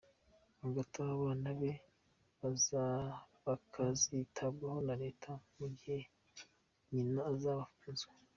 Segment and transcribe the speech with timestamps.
[0.63, 1.71] Hagati aho abana be
[3.45, 5.99] bakazitabwaho na Leta mu gihe
[6.91, 8.09] nyina azaba afunzwe.